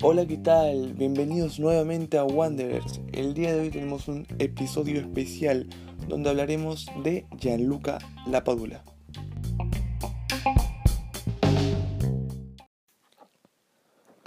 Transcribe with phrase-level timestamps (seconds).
[0.00, 0.94] Hola, ¿qué tal?
[0.94, 3.00] Bienvenidos nuevamente a Wanderers.
[3.12, 5.68] El día de hoy tenemos un episodio especial
[6.08, 8.84] donde hablaremos de Gianluca Lapadula.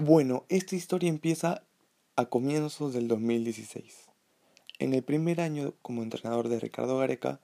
[0.00, 1.64] Bueno, esta historia empieza
[2.16, 4.06] a comienzos del 2016.
[4.78, 7.40] En el primer año como entrenador de Ricardo Gareca,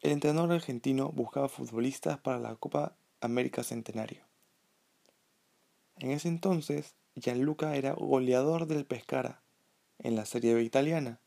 [0.00, 4.22] el entrenador argentino buscaba futbolistas para la Copa América Centenario.
[5.96, 9.40] En ese entonces, Gianluca era goleador del Pescara
[9.98, 11.18] en la Serie B italiana.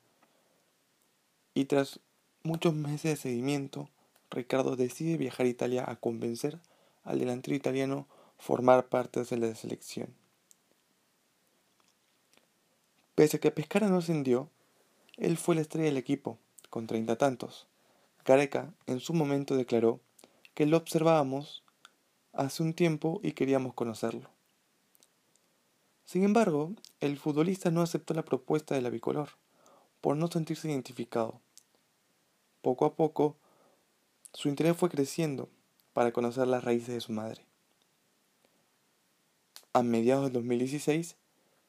[1.53, 1.99] Y tras
[2.43, 3.89] muchos meses de seguimiento,
[4.29, 6.59] Ricardo decide viajar a Italia a convencer
[7.03, 10.15] al delantero italiano formar parte de la selección.
[13.15, 14.49] Pese a que Pescara no ascendió,
[15.17, 16.37] él fue la estrella del equipo,
[16.69, 17.67] con treinta tantos.
[18.25, 19.99] Gareca en su momento declaró
[20.53, 21.63] que lo observábamos
[22.33, 24.29] hace un tiempo y queríamos conocerlo.
[26.05, 29.29] Sin embargo, el futbolista no aceptó la propuesta de la bicolor,
[30.01, 31.39] por no sentirse identificado.
[32.61, 33.37] Poco a poco,
[34.33, 35.49] su interés fue creciendo
[35.93, 37.45] para conocer las raíces de su madre.
[39.73, 41.15] A mediados del 2016,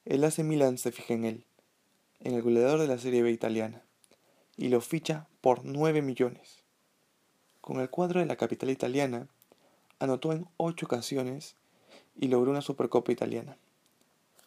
[0.06, 1.46] el AC Milan se fija en él,
[2.20, 3.84] en el goleador de la Serie B italiana,
[4.56, 6.62] y lo ficha por 9 millones.
[7.60, 9.28] Con el cuadro de la capital italiana,
[9.98, 11.56] anotó en 8 ocasiones
[12.16, 13.58] y logró una Supercopa italiana.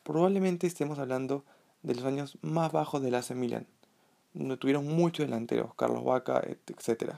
[0.04, 1.44] Probablemente estemos hablando
[1.84, 3.68] de los años más bajos del AC Milan,
[4.34, 7.14] donde tuvieron muchos delanteros, Carlos Vaca, etc.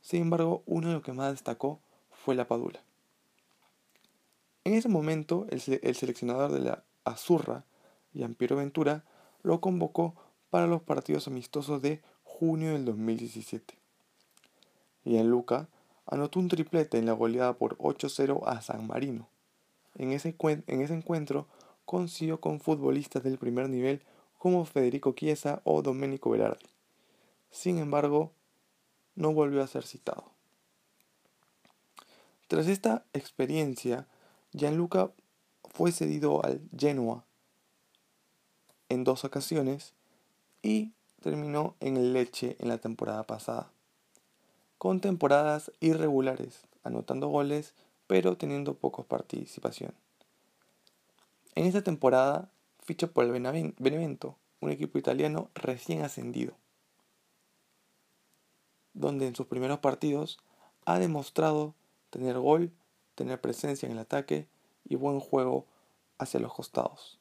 [0.00, 1.78] Sin embargo, uno de los que más destacó
[2.10, 2.80] fue la Padula.
[4.64, 7.64] En ese momento, el, seleccionador de la Azurra,
[8.38, 9.04] Piero Ventura,
[9.42, 10.14] lo convocó
[10.50, 12.02] para los partidos amistosos de
[12.40, 13.74] junio del 2017.
[15.04, 15.68] Y en Luca
[16.06, 19.28] anotó un triplete en la goleada por 8-0 a San Marino.
[19.94, 21.46] En ese, en ese encuentro
[21.84, 24.00] consiguió con futbolistas del primer nivel
[24.38, 26.64] como Federico Chiesa o Domenico Berardi.
[27.50, 28.32] Sin embargo,
[29.16, 30.24] no volvió a ser citado.
[32.48, 34.08] Tras esta experiencia,
[34.52, 35.12] Gianluca
[35.68, 37.26] fue cedido al Genoa
[38.88, 39.92] en dos ocasiones
[40.62, 43.70] y terminó en el Leche en la temporada pasada,
[44.78, 47.74] con temporadas irregulares, anotando goles
[48.06, 49.94] pero teniendo poca participación.
[51.54, 52.50] En esta temporada
[52.82, 56.54] ficha por el Benevento, un equipo italiano recién ascendido,
[58.94, 60.40] donde en sus primeros partidos
[60.84, 61.74] ha demostrado
[62.10, 62.72] tener gol
[63.20, 64.46] tener presencia en el ataque
[64.88, 65.66] y buen juego
[66.16, 67.18] hacia los costados.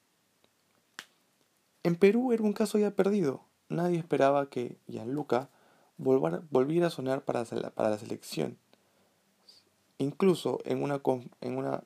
[1.84, 3.42] En Perú era un caso ya perdido.
[3.70, 5.50] Nadie esperaba que Gianluca
[5.98, 7.46] volviera a sonar para
[7.78, 8.58] la selección.
[10.00, 11.02] Incluso en una,
[11.42, 11.84] en una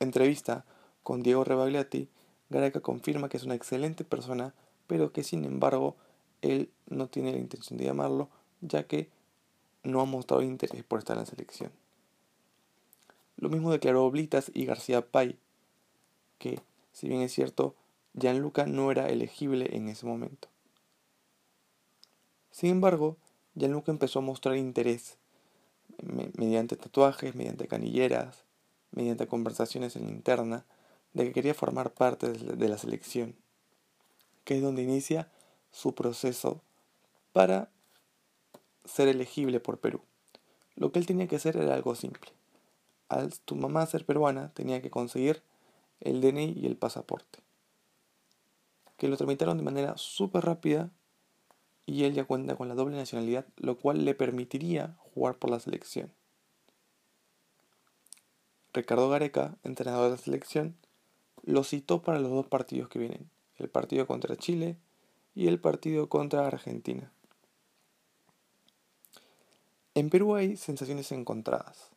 [0.00, 0.64] entrevista
[1.02, 2.08] con Diego Rebagliati,
[2.48, 4.54] Gareca confirma que es una excelente persona,
[4.86, 5.96] pero que sin embargo
[6.42, 8.28] él no tiene la intención de llamarlo,
[8.60, 9.10] ya que
[9.82, 11.72] no ha mostrado interés por estar en la selección.
[13.36, 15.38] Lo mismo declaró Oblitas y García Pay,
[16.38, 16.60] que,
[16.92, 17.74] si bien es cierto,
[18.14, 20.48] Gianluca no era elegible en ese momento.
[22.50, 23.16] Sin embargo,
[23.54, 25.16] Gianluca empezó a mostrar interés
[26.36, 28.44] mediante tatuajes, mediante canilleras,
[28.90, 30.64] mediante conversaciones en interna,
[31.12, 33.36] de que quería formar parte de la selección,
[34.44, 35.28] que es donde inicia
[35.70, 36.60] su proceso
[37.32, 37.68] para
[38.84, 40.00] ser elegible por Perú.
[40.76, 42.30] Lo que él tenía que hacer era algo simple
[43.08, 45.42] al tu mamá ser peruana, tenía que conseguir
[46.00, 47.38] el DNI y el pasaporte.
[48.96, 50.90] Que lo tramitaron de manera súper rápida
[51.86, 55.60] y él ya cuenta con la doble nacionalidad, lo cual le permitiría jugar por la
[55.60, 56.12] selección.
[58.72, 60.76] Ricardo Gareca, entrenador de la selección,
[61.42, 64.78] lo citó para los dos partidos que vienen, el partido contra Chile
[65.34, 67.12] y el partido contra Argentina.
[69.94, 71.94] En Perú hay sensaciones encontradas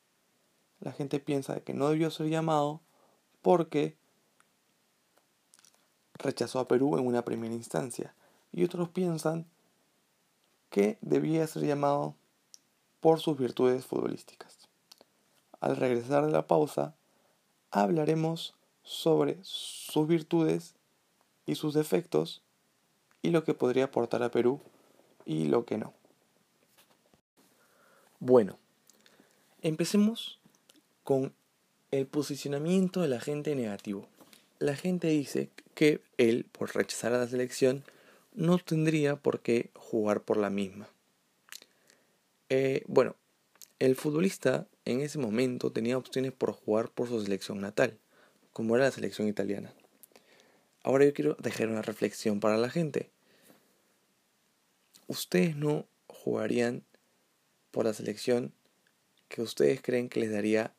[0.80, 2.82] la gente piensa que no debió ser llamado
[3.42, 3.98] porque
[6.18, 8.14] rechazó a Perú en una primera instancia.
[8.52, 9.46] Y otros piensan
[10.69, 12.16] que debía ser llamado
[13.00, 14.68] por sus virtudes futbolísticas.
[15.60, 16.96] Al regresar de la pausa,
[17.72, 20.75] hablaremos sobre sus virtudes
[21.46, 22.42] y sus defectos
[23.22, 24.62] y lo que podría aportar a Perú
[25.25, 25.94] y lo que no.
[28.19, 28.58] Bueno,
[29.62, 30.40] empecemos
[31.04, 31.34] con
[31.92, 34.08] el posicionamiento del agente negativo.
[34.59, 37.83] La gente dice que él, por rechazar a la selección,
[38.33, 40.89] no tendría por qué jugar por la misma.
[42.50, 43.15] Eh, bueno,
[43.77, 48.00] el futbolista en ese momento tenía opciones por jugar por su selección natal,
[48.51, 49.71] como era la selección italiana.
[50.81, 53.12] Ahora yo quiero dejar una reflexión para la gente.
[55.06, 56.83] ¿Ustedes no jugarían
[57.69, 58.54] por la selección
[59.27, 60.74] que ustedes creen que les daría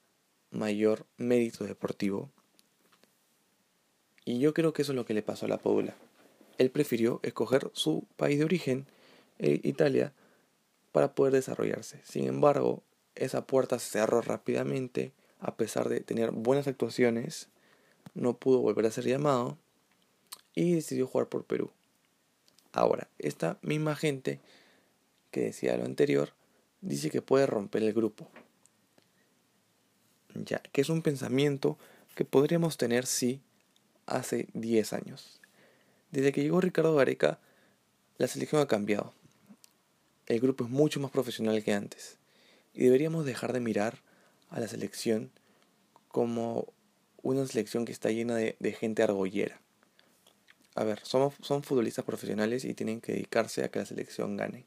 [0.51, 2.33] mayor mérito deportivo?
[4.29, 5.97] Y yo creo que eso es lo que le pasó a la Paula.
[6.59, 8.87] Él prefirió escoger su país de origen,
[9.39, 10.13] eh, Italia,
[10.93, 11.99] para poder desarrollarse.
[12.05, 12.83] Sin embargo,
[13.15, 17.49] esa puerta se cerró rápidamente, a pesar de tener buenas actuaciones,
[18.13, 19.57] no pudo volver a ser llamado
[20.55, 21.71] y decidió jugar por Perú.
[22.73, 24.41] Ahora, esta misma gente
[25.31, 26.35] que decía lo anterior,
[26.83, 28.29] dice que puede romper el grupo.
[30.35, 31.79] Ya, que es un pensamiento
[32.15, 33.41] que podríamos tener si
[34.09, 35.41] hace 10 años.
[36.11, 37.39] Desde que llegó Ricardo Gareca,
[38.17, 39.13] la selección ha cambiado.
[40.27, 42.19] El grupo es mucho más profesional que antes.
[42.75, 44.03] Y deberíamos dejar de mirar
[44.51, 45.31] a la selección
[46.09, 46.73] como
[47.23, 49.61] una selección que está llena de, gente argollera.
[50.75, 54.67] A ver, son futbolistas profesionales y tienen que dedicarse a que la selección gane.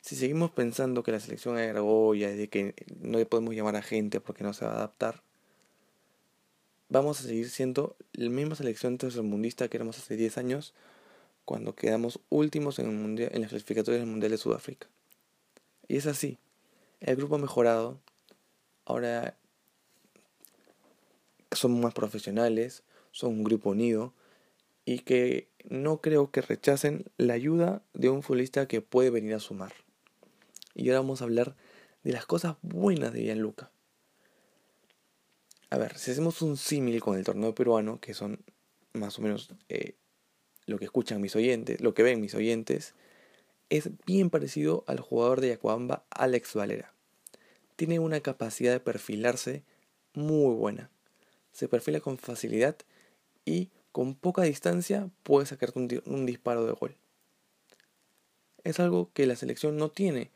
[0.00, 3.76] Si seguimos pensando que la selección es argolla y de que no le podemos llamar
[3.76, 5.22] a gente porque no se va a adaptar,
[6.90, 10.74] vamos a seguir siendo la misma selección tercermundista que éramos hace 10 años
[11.44, 14.88] cuando quedamos últimos en, en las clasificatorias del Mundial de Sudáfrica.
[15.88, 16.38] Y es así.
[17.00, 17.98] El grupo ha mejorado.
[18.84, 19.36] Ahora
[21.52, 22.82] son más profesionales,
[23.12, 24.12] son un grupo unido
[24.84, 29.40] y que no creo que rechacen la ayuda de un futbolista que puede venir a
[29.40, 29.72] sumar.
[30.74, 31.56] Y ahora vamos a hablar
[32.02, 33.70] de las cosas buenas de Gianluca.
[35.70, 38.44] A ver, si hacemos un símil con el torneo peruano, que son
[38.92, 39.94] más o menos eh,
[40.66, 42.94] lo que escuchan mis oyentes, lo que ven mis oyentes,
[43.68, 46.92] es bien parecido al jugador de Yacuamba, Alex Valera.
[47.76, 49.62] Tiene una capacidad de perfilarse
[50.12, 50.90] muy buena
[51.52, 52.76] se perfila con facilidad
[53.44, 56.96] y con poca distancia puede sacarte un, disparo de gol.
[58.62, 60.30] Es algo que la selección no tiene,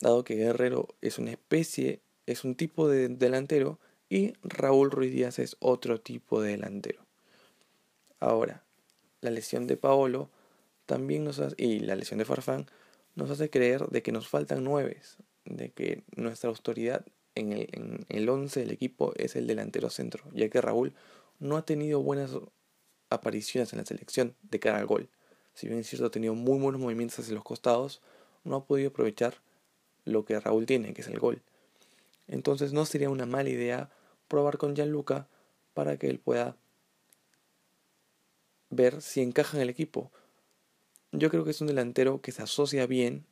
[0.00, 3.78] dado que Guerrero es una especie, es un tipo de delantero
[4.14, 7.04] y Raúl Ruiz Díaz es otro tipo de delantero.
[8.20, 8.62] Ahora,
[9.20, 10.30] la lesión de Paolo
[10.86, 12.66] también nos hace, y la lesión de Farfán
[13.16, 18.06] nos hace creer de que nos faltan nueves, de que nuestra autoridad en el, en
[18.08, 20.94] el 11 del equipo es el delantero centro, ya que Raúl
[21.40, 22.30] no ha tenido buenas
[23.10, 25.08] apariciones en la selección de cara al gol.
[25.54, 28.00] Si bien es cierto, ha tenido muy buenos movimientos hacia los costados,
[28.44, 29.34] no ha podido aprovechar
[30.04, 31.42] lo que Raúl tiene, que es el gol.
[32.28, 33.90] Entonces no sería una mala idea
[34.28, 35.28] probar con Gianluca
[35.74, 36.56] para que él pueda
[38.70, 40.10] ver si encaja en el equipo.
[41.12, 43.26] Yo creo que es un delantero que se asocia bien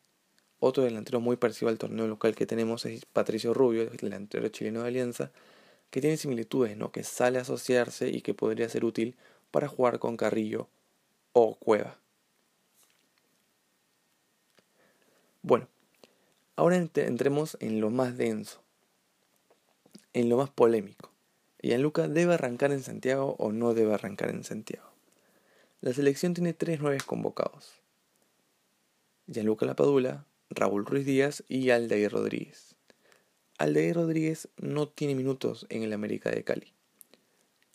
[0.65, 4.83] otro delantero muy parecido al torneo local que tenemos es Patricio Rubio, el delantero chileno
[4.83, 5.33] de Alianza,
[5.91, 6.93] que tiene similitudes, ¿no?
[6.93, 9.17] Que sale a asociarse y que podría ser útil
[9.51, 10.69] para jugar con Carrillo
[11.33, 11.99] o Cueva.
[15.43, 15.67] Bueno,
[16.55, 18.62] ahora entremos en lo más denso,
[20.13, 21.13] en lo más polémico.
[21.63, 24.91] Gianluca debe arrancar en Santiago o no debe arrancar en Santiago.
[25.81, 27.81] La selección tiene tres nueve convocados.
[29.27, 32.75] Gianluca Lapadula, Raúl Ruiz Díaz y Aldair Rodríguez.
[33.59, 36.73] Aldair Rodríguez no tiene minutos en el América de Cali.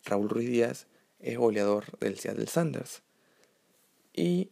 [0.04, 0.86] Raúl Ruiz Díaz
[1.18, 3.02] es goleador del Seattle Sanders
[4.12, 4.50] y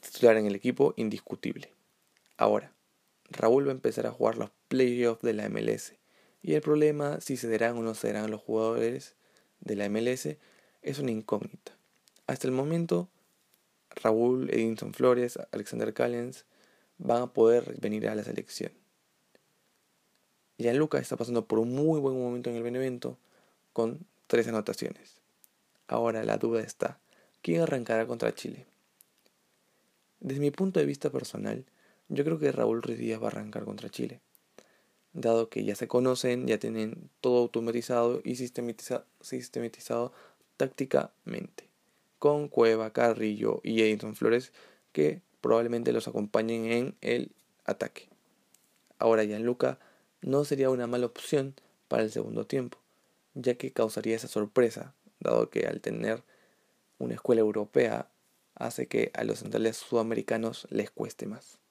[0.00, 1.72] titular en el equipo indiscutible.
[2.36, 2.72] Ahora,
[3.30, 5.94] Raúl va a empezar a jugar los playoffs de la MLS
[6.42, 9.14] y el problema si cederán o no cederán los jugadores
[9.60, 10.36] de la MLS
[10.82, 11.72] es una incógnita.
[12.26, 13.08] Hasta el momento,
[13.90, 16.44] Raúl, Edinson Flores, Alexander Callens
[16.98, 18.72] van a poder venir a la selección.
[20.58, 23.18] Gianluca está pasando por un muy buen momento en el Benevento
[23.72, 25.20] con tres anotaciones.
[25.88, 27.00] Ahora la duda está,
[27.42, 28.66] ¿quién arrancará contra Chile?
[30.20, 31.64] Desde mi punto de vista personal,
[32.08, 34.20] yo creo que Raúl Ruiz Díaz va a arrancar contra Chile,
[35.12, 40.12] dado que ya se conocen, ya tienen todo automatizado y sistematizado,
[40.56, 41.68] tácticamente,
[42.18, 44.52] con Cueva, Carrillo y Edison Flores
[44.92, 47.32] que probablemente los acompañen en el
[47.64, 48.08] ataque.
[48.98, 49.78] Ahora Gianluca
[50.20, 51.54] no sería una mala opción
[51.88, 52.78] para el segundo tiempo,
[53.34, 56.22] ya que causaría esa sorpresa, dado que al tener
[56.98, 58.08] una escuela europea
[58.54, 61.61] hace que a los centrales sudamericanos les cueste más.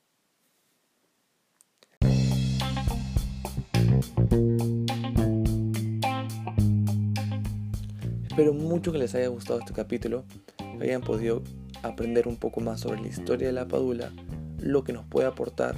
[8.27, 10.23] Espero mucho que les haya gustado este capítulo,
[10.57, 11.43] que hayan podido
[11.83, 14.11] aprender un poco más sobre la historia de la Padula,
[14.59, 15.75] lo que nos puede aportar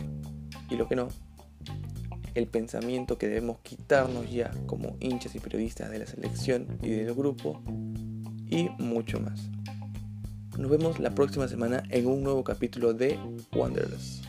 [0.69, 1.07] y lo que no.
[2.35, 7.13] el pensamiento que debemos quitarnos ya como hinchas y periodistas de la selección y del
[7.13, 7.61] grupo
[8.49, 9.49] y mucho más.
[10.57, 13.19] Nos vemos la próxima semana en un nuevo capítulo de
[13.55, 14.21] Wanderers.